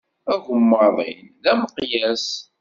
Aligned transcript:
Agemmaḍ-in 0.33 1.21
d 1.43 1.45
ameqyas. 1.51 2.27